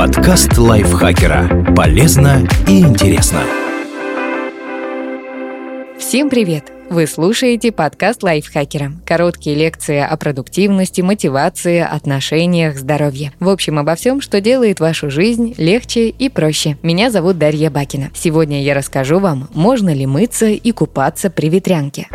Подкаст 0.00 0.56
лайфхакера. 0.56 1.74
Полезно 1.76 2.48
и 2.66 2.80
интересно. 2.80 3.42
Всем 5.98 6.30
привет! 6.30 6.72
Вы 6.88 7.06
слушаете 7.06 7.70
подкаст 7.70 8.22
лайфхакера. 8.22 8.92
Короткие 9.04 9.56
лекции 9.56 10.00
о 10.00 10.16
продуктивности, 10.16 11.02
мотивации, 11.02 11.80
отношениях, 11.80 12.78
здоровье. 12.78 13.34
В 13.40 13.50
общем, 13.50 13.78
обо 13.78 13.94
всем, 13.94 14.22
что 14.22 14.40
делает 14.40 14.80
вашу 14.80 15.10
жизнь 15.10 15.54
легче 15.58 16.08
и 16.08 16.30
проще. 16.30 16.78
Меня 16.82 17.10
зовут 17.10 17.36
Дарья 17.36 17.68
Бакина. 17.68 18.08
Сегодня 18.14 18.62
я 18.62 18.72
расскажу 18.72 19.18
вам, 19.18 19.48
можно 19.52 19.92
ли 19.92 20.06
мыться 20.06 20.46
и 20.46 20.72
купаться 20.72 21.28
при 21.28 21.50
ветрянке. 21.50 22.08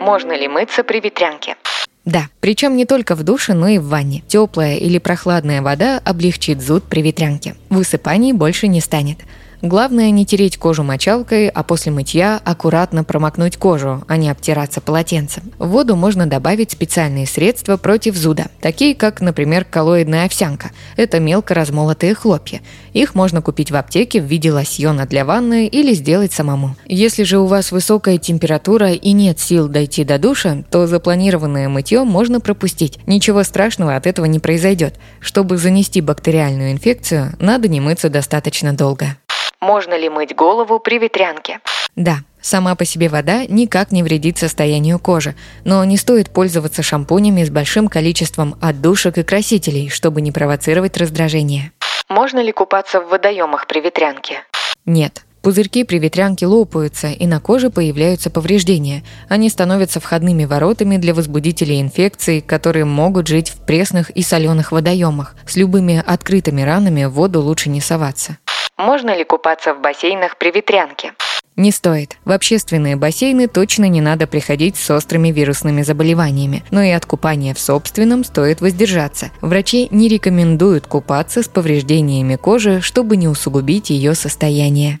Можно 0.00 0.32
ли 0.32 0.48
мыться 0.48 0.82
при 0.84 1.00
ветрянке? 1.00 1.56
Да, 2.04 2.28
причем 2.40 2.76
не 2.76 2.86
только 2.86 3.14
в 3.14 3.22
душе, 3.22 3.54
но 3.54 3.68
и 3.68 3.78
в 3.78 3.88
ванне. 3.88 4.22
Теплая 4.26 4.76
или 4.76 4.98
прохладная 4.98 5.62
вода 5.62 6.00
облегчит 6.02 6.62
зуд 6.62 6.84
при 6.84 7.02
ветрянке. 7.02 7.56
Высыпаний 7.68 8.32
больше 8.32 8.68
не 8.68 8.80
станет. 8.80 9.18
Главное 9.62 10.10
не 10.10 10.24
тереть 10.24 10.56
кожу 10.56 10.82
мочалкой, 10.82 11.48
а 11.48 11.62
после 11.62 11.92
мытья 11.92 12.40
аккуратно 12.42 13.04
промокнуть 13.04 13.58
кожу, 13.58 14.02
а 14.08 14.16
не 14.16 14.30
обтираться 14.30 14.80
полотенцем. 14.80 15.52
В 15.58 15.68
воду 15.68 15.96
можно 15.96 16.26
добавить 16.26 16.70
специальные 16.70 17.26
средства 17.26 17.76
против 17.76 18.16
зуда, 18.16 18.46
такие 18.62 18.94
как, 18.94 19.20
например, 19.20 19.66
коллоидная 19.66 20.24
овсянка. 20.24 20.70
Это 20.96 21.20
мелко 21.20 21.52
размолотые 21.52 22.14
хлопья. 22.14 22.62
Их 22.94 23.14
можно 23.14 23.42
купить 23.42 23.70
в 23.70 23.76
аптеке 23.76 24.22
в 24.22 24.24
виде 24.24 24.50
лосьона 24.50 25.04
для 25.04 25.26
ванны 25.26 25.66
или 25.66 25.92
сделать 25.92 26.32
самому. 26.32 26.74
Если 26.86 27.24
же 27.24 27.38
у 27.38 27.44
вас 27.44 27.70
высокая 27.70 28.16
температура 28.16 28.92
и 28.92 29.12
нет 29.12 29.38
сил 29.38 29.68
дойти 29.68 30.04
до 30.04 30.18
душа, 30.18 30.64
то 30.70 30.86
запланированное 30.86 31.68
мытье 31.68 32.04
можно 32.04 32.40
пропустить. 32.40 32.98
Ничего 33.06 33.42
страшного 33.42 33.94
от 33.94 34.06
этого 34.06 34.24
не 34.24 34.38
произойдет. 34.38 34.94
Чтобы 35.20 35.58
занести 35.58 36.00
бактериальную 36.00 36.72
инфекцию, 36.72 37.34
надо 37.38 37.68
не 37.68 37.80
мыться 37.80 38.08
достаточно 38.08 38.72
долго. 38.72 39.16
Можно 39.60 39.98
ли 39.98 40.08
мыть 40.08 40.34
голову 40.34 40.80
при 40.80 40.98
ветрянке? 40.98 41.60
Да, 41.96 42.18
Сама 42.42 42.74
по 42.74 42.84
себе 42.84 43.08
вода 43.08 43.44
никак 43.46 43.92
не 43.92 44.02
вредит 44.02 44.38
состоянию 44.38 44.98
кожи, 44.98 45.34
но 45.64 45.84
не 45.84 45.96
стоит 45.96 46.30
пользоваться 46.30 46.82
шампунями 46.82 47.44
с 47.44 47.50
большим 47.50 47.88
количеством 47.88 48.56
отдушек 48.60 49.18
и 49.18 49.22
красителей, 49.22 49.90
чтобы 49.90 50.22
не 50.22 50.32
провоцировать 50.32 50.96
раздражение. 50.96 51.72
Можно 52.08 52.40
ли 52.40 52.52
купаться 52.52 53.00
в 53.00 53.08
водоемах 53.08 53.66
при 53.66 53.80
ветрянке? 53.80 54.42
Нет. 54.86 55.24
Пузырьки 55.42 55.84
при 55.84 55.98
ветрянке 55.98 56.46
лопаются, 56.46 57.08
и 57.08 57.26
на 57.26 57.40
коже 57.40 57.70
появляются 57.70 58.28
повреждения. 58.28 59.02
Они 59.28 59.48
становятся 59.48 59.98
входными 59.98 60.44
воротами 60.44 60.98
для 60.98 61.14
возбудителей 61.14 61.80
инфекций, 61.80 62.42
которые 62.42 62.84
могут 62.84 63.26
жить 63.26 63.48
в 63.48 63.64
пресных 63.64 64.10
и 64.10 64.22
соленых 64.22 64.70
водоемах. 64.70 65.34
С 65.46 65.56
любыми 65.56 66.02
открытыми 66.04 66.60
ранами 66.60 67.04
в 67.04 67.12
воду 67.12 67.40
лучше 67.40 67.70
не 67.70 67.80
соваться. 67.80 68.36
Можно 68.80 69.14
ли 69.14 69.24
купаться 69.24 69.74
в 69.74 69.82
бассейнах 69.82 70.38
при 70.38 70.50
ветрянке? 70.50 71.12
Не 71.56 71.70
стоит. 71.70 72.16
В 72.24 72.32
общественные 72.32 72.96
бассейны 72.96 73.46
точно 73.46 73.84
не 73.84 74.00
надо 74.00 74.26
приходить 74.26 74.76
с 74.76 74.90
острыми 74.90 75.28
вирусными 75.28 75.82
заболеваниями, 75.82 76.64
но 76.70 76.80
и 76.80 76.88
от 76.88 77.04
купания 77.04 77.52
в 77.52 77.60
собственном 77.60 78.24
стоит 78.24 78.62
воздержаться. 78.62 79.32
Врачи 79.42 79.88
не 79.90 80.08
рекомендуют 80.08 80.86
купаться 80.86 81.42
с 81.42 81.48
повреждениями 81.48 82.36
кожи, 82.36 82.80
чтобы 82.80 83.18
не 83.18 83.28
усугубить 83.28 83.90
ее 83.90 84.14
состояние. 84.14 85.00